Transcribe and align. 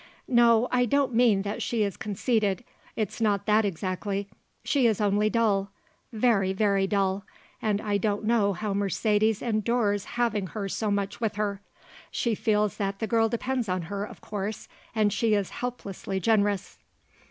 No; 0.27 0.67
I 0.71 0.85
don't 0.87 1.13
mean 1.13 1.43
that 1.43 1.61
she 1.61 1.83
is 1.83 1.95
conceited; 1.95 2.63
it's 2.95 3.21
not 3.21 3.45
that 3.45 3.65
exactly; 3.65 4.27
she 4.65 4.87
is 4.87 4.99
only 4.99 5.29
dull; 5.29 5.69
very, 6.11 6.53
very 6.53 6.87
dull; 6.87 7.23
and 7.61 7.79
I 7.79 7.99
don't 7.99 8.23
know 8.23 8.53
how 8.53 8.73
Mercedes 8.73 9.43
endures 9.43 10.05
having 10.05 10.47
her 10.47 10.67
so 10.67 10.89
much 10.89 11.21
with 11.21 11.35
her. 11.35 11.61
She 12.09 12.33
feels 12.33 12.77
that 12.77 12.97
the 12.97 13.05
girl 13.05 13.29
depends 13.29 13.69
on 13.69 13.83
her, 13.83 14.03
of 14.03 14.21
course, 14.21 14.67
and 14.95 15.13
she 15.13 15.35
is 15.35 15.51
helplessly 15.51 16.19
generous." 16.19 16.79